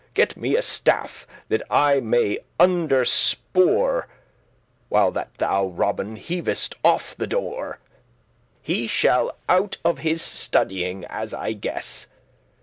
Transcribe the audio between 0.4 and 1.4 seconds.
a staff,